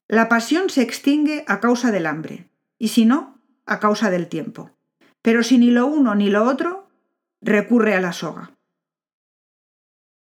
La 0.07 0.29
pasión 0.29 0.71
se 0.71 0.83
extingue 0.83 1.45
a 1.49 1.61
causa 1.61 1.91
del 1.91 2.07
hambre, 2.07 2.49
y 2.79 2.89
si 2.89 3.05
no, 3.05 3.41
a 3.67 3.81
causa 3.81 4.11
del 4.11 4.29
tiempo. 4.29 4.71
Pero 5.21 5.43
si 5.43 5.59
ni 5.59 5.71
lo 5.71 5.87
uno 5.87 6.15
ni 6.15 6.31
lo 6.31 6.45
otro, 6.45 6.89
recurre 7.41 7.95
a 7.95 8.01
la 8.01 8.13
soga. 8.13 8.53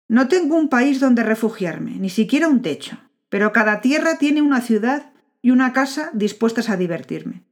No 0.08 0.28
tengo 0.28 0.56
un 0.56 0.68
país 0.68 1.00
donde 1.00 1.22
refugiarme, 1.22 1.92
ni 1.92 2.10
siquiera 2.10 2.48
un 2.48 2.62
techo, 2.62 2.98
pero 3.28 3.52
cada 3.52 3.80
tierra 3.80 4.18
tiene 4.18 4.42
una 4.42 4.60
ciudad 4.60 5.11
y 5.42 5.50
una 5.50 5.72
casa 5.72 6.10
dispuestas 6.14 6.70
a 6.70 6.76
divertirme. 6.76 7.42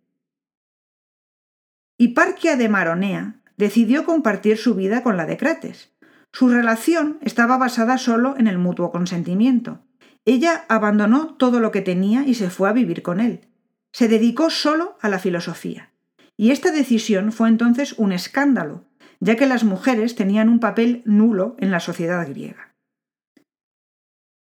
Hiparquia 1.98 2.56
de 2.56 2.68
Maronea 2.68 3.40
decidió 3.58 4.06
compartir 4.06 4.56
su 4.56 4.74
vida 4.74 5.02
con 5.02 5.18
la 5.18 5.26
de 5.26 5.36
Crates. 5.36 5.90
Su 6.32 6.48
relación 6.48 7.18
estaba 7.20 7.58
basada 7.58 7.98
solo 7.98 8.36
en 8.38 8.46
el 8.46 8.56
mutuo 8.56 8.90
consentimiento. 8.90 9.82
Ella 10.24 10.64
abandonó 10.68 11.34
todo 11.34 11.60
lo 11.60 11.70
que 11.70 11.82
tenía 11.82 12.24
y 12.26 12.34
se 12.34 12.48
fue 12.48 12.70
a 12.70 12.72
vivir 12.72 13.02
con 13.02 13.20
él. 13.20 13.48
Se 13.92 14.08
dedicó 14.08 14.48
solo 14.48 14.96
a 15.02 15.08
la 15.08 15.18
filosofía. 15.18 15.90
Y 16.36 16.52
esta 16.52 16.70
decisión 16.70 17.32
fue 17.32 17.48
entonces 17.48 17.94
un 17.98 18.12
escándalo, 18.12 18.84
ya 19.18 19.36
que 19.36 19.46
las 19.46 19.64
mujeres 19.64 20.14
tenían 20.14 20.48
un 20.48 20.60
papel 20.60 21.02
nulo 21.04 21.56
en 21.58 21.70
la 21.70 21.80
sociedad 21.80 22.26
griega. 22.26 22.69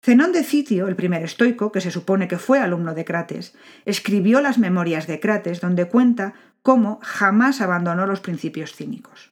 Zenón 0.04 0.34
de 0.34 0.44
Citio, 0.44 0.90
el 0.90 0.98
primer 0.98 1.24
estoico, 1.24 1.72
que 1.72 1.80
se 1.80 1.90
supone 1.90 2.28
que 2.28 2.38
fue 2.38 2.60
alumno 2.60 2.94
de 2.94 3.06
Crates, 3.06 3.56
escribió 3.86 4.42
las 4.42 4.58
Memorias 4.58 5.08
de 5.08 5.22
Crates, 5.22 5.62
donde 5.62 5.86
cuenta 5.86 6.34
cómo 6.62 7.00
jamás 7.02 7.62
abandonó 7.62 8.06
los 8.06 8.20
principios 8.20 8.74
cínicos. 8.74 9.32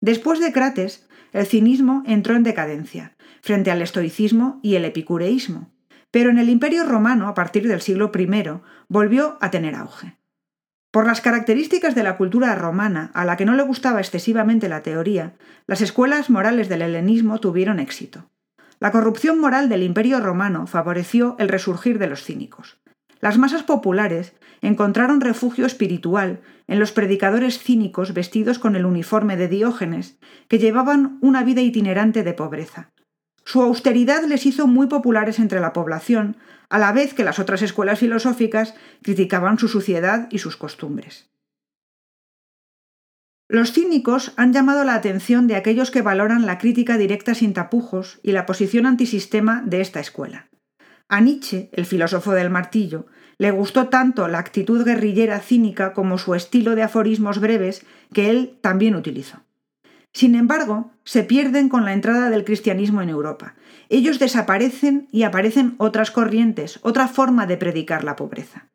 Después 0.00 0.40
de 0.40 0.52
Crates, 0.52 1.08
el 1.32 1.46
cinismo 1.46 2.02
entró 2.06 2.34
en 2.34 2.42
decadencia, 2.42 3.14
frente 3.40 3.70
al 3.70 3.82
estoicismo 3.82 4.58
y 4.64 4.74
el 4.74 4.84
epicureísmo, 4.84 5.70
pero 6.10 6.30
en 6.30 6.38
el 6.38 6.48
Imperio 6.48 6.82
romano, 6.82 7.28
a 7.28 7.34
partir 7.34 7.68
del 7.68 7.80
siglo 7.80 8.10
I, 8.12 8.28
volvió 8.88 9.38
a 9.40 9.52
tener 9.52 9.76
auge. 9.76 10.16
Por 10.90 11.06
las 11.06 11.20
características 11.20 11.94
de 11.94 12.02
la 12.02 12.16
cultura 12.16 12.52
romana, 12.56 13.12
a 13.14 13.24
la 13.24 13.36
que 13.36 13.44
no 13.44 13.54
le 13.54 13.62
gustaba 13.62 14.00
excesivamente 14.00 14.68
la 14.68 14.82
teoría, 14.82 15.36
las 15.68 15.82
escuelas 15.82 16.30
morales 16.30 16.68
del 16.68 16.82
helenismo 16.82 17.38
tuvieron 17.38 17.78
éxito. 17.78 18.28
La 18.80 18.92
corrupción 18.92 19.38
moral 19.38 19.68
del 19.68 19.82
Imperio 19.82 20.20
romano 20.20 20.66
favoreció 20.66 21.36
el 21.38 21.50
resurgir 21.50 21.98
de 21.98 22.06
los 22.06 22.24
cínicos. 22.24 22.80
Las 23.20 23.36
masas 23.36 23.62
populares 23.62 24.32
encontraron 24.62 25.20
refugio 25.20 25.66
espiritual 25.66 26.40
en 26.66 26.78
los 26.78 26.90
predicadores 26.90 27.58
cínicos 27.58 28.14
vestidos 28.14 28.58
con 28.58 28.76
el 28.76 28.86
uniforme 28.86 29.36
de 29.36 29.48
Diógenes, 29.48 30.18
que 30.48 30.58
llevaban 30.58 31.18
una 31.20 31.44
vida 31.44 31.60
itinerante 31.60 32.22
de 32.22 32.32
pobreza. 32.32 32.90
Su 33.44 33.60
austeridad 33.60 34.24
les 34.24 34.46
hizo 34.46 34.66
muy 34.66 34.86
populares 34.86 35.38
entre 35.38 35.60
la 35.60 35.74
población, 35.74 36.38
a 36.70 36.78
la 36.78 36.92
vez 36.92 37.12
que 37.12 37.24
las 37.24 37.38
otras 37.38 37.60
escuelas 37.60 37.98
filosóficas 37.98 38.74
criticaban 39.02 39.58
su 39.58 39.68
suciedad 39.68 40.28
y 40.30 40.38
sus 40.38 40.56
costumbres. 40.56 41.30
Los 43.50 43.72
cínicos 43.72 44.32
han 44.36 44.52
llamado 44.52 44.84
la 44.84 44.94
atención 44.94 45.48
de 45.48 45.56
aquellos 45.56 45.90
que 45.90 46.02
valoran 46.02 46.46
la 46.46 46.56
crítica 46.56 46.96
directa 46.96 47.34
sin 47.34 47.52
tapujos 47.52 48.20
y 48.22 48.30
la 48.30 48.46
posición 48.46 48.86
antisistema 48.86 49.60
de 49.66 49.80
esta 49.80 49.98
escuela. 49.98 50.48
A 51.08 51.20
Nietzsche, 51.20 51.68
el 51.72 51.84
filósofo 51.84 52.30
del 52.30 52.48
martillo, 52.48 53.06
le 53.38 53.50
gustó 53.50 53.88
tanto 53.88 54.28
la 54.28 54.38
actitud 54.38 54.84
guerrillera 54.84 55.40
cínica 55.40 55.94
como 55.94 56.16
su 56.16 56.36
estilo 56.36 56.76
de 56.76 56.84
aforismos 56.84 57.40
breves 57.40 57.84
que 58.14 58.30
él 58.30 58.56
también 58.60 58.94
utilizó. 58.94 59.42
Sin 60.12 60.36
embargo, 60.36 60.92
se 61.02 61.24
pierden 61.24 61.68
con 61.68 61.84
la 61.84 61.92
entrada 61.92 62.30
del 62.30 62.44
cristianismo 62.44 63.02
en 63.02 63.08
Europa. 63.08 63.56
Ellos 63.88 64.20
desaparecen 64.20 65.08
y 65.10 65.24
aparecen 65.24 65.74
otras 65.78 66.12
corrientes, 66.12 66.78
otra 66.82 67.08
forma 67.08 67.46
de 67.46 67.56
predicar 67.56 68.04
la 68.04 68.14
pobreza. 68.14 68.70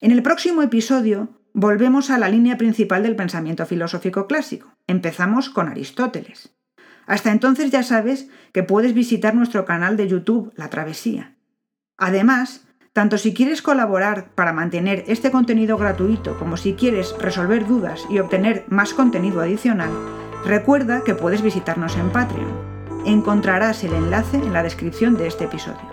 En 0.00 0.10
el 0.10 0.24
próximo 0.24 0.60
episodio 0.62 1.43
volvemos 1.54 2.10
a 2.10 2.18
la 2.18 2.28
línea 2.28 2.58
principal 2.58 3.04
del 3.04 3.16
pensamiento 3.16 3.64
filosófico 3.64 4.26
clásico. 4.26 4.76
Empezamos 4.88 5.48
con 5.48 5.68
Aristóteles. 5.68 6.52
Hasta 7.06 7.30
entonces 7.30 7.70
ya 7.70 7.82
sabes 7.82 8.28
que 8.52 8.64
puedes 8.64 8.92
visitar 8.92 9.34
nuestro 9.34 9.64
canal 9.64 9.96
de 9.96 10.08
YouTube 10.08 10.52
La 10.56 10.68
Travesía. 10.68 11.36
Además, 11.96 12.66
tanto 12.92 13.18
si 13.18 13.34
quieres 13.34 13.62
colaborar 13.62 14.34
para 14.34 14.52
mantener 14.52 15.04
este 15.06 15.30
contenido 15.30 15.78
gratuito 15.78 16.36
como 16.38 16.56
si 16.56 16.74
quieres 16.74 17.14
resolver 17.20 17.66
dudas 17.66 18.04
y 18.10 18.18
obtener 18.18 18.64
más 18.68 18.92
contenido 18.92 19.40
adicional, 19.40 19.90
recuerda 20.44 21.02
que 21.04 21.14
puedes 21.14 21.42
visitarnos 21.42 21.96
en 21.96 22.10
Patreon. 22.10 22.74
Encontrarás 23.06 23.84
el 23.84 23.92
enlace 23.92 24.38
en 24.38 24.52
la 24.52 24.62
descripción 24.62 25.16
de 25.16 25.28
este 25.28 25.44
episodio. 25.44 25.88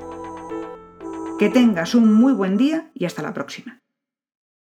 Que 1.38 1.50
tengas 1.50 1.94
un 1.94 2.14
muy 2.14 2.34
buen 2.34 2.58
día 2.58 2.90
y 2.94 3.06
hasta 3.06 3.22
la 3.22 3.34
próxima. 3.34 3.81